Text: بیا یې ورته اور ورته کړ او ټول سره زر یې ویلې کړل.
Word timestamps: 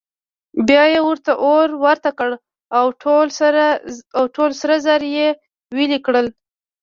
بیا 0.67 0.83
یې 0.93 1.01
ورته 1.07 1.31
اور 1.45 1.67
ورته 1.85 2.09
کړ 2.17 2.29
او 2.79 2.85
ټول 4.35 4.49
سره 4.61 4.73
زر 4.85 5.01
یې 5.15 5.27
ویلې 5.75 5.99
کړل. 6.05 6.27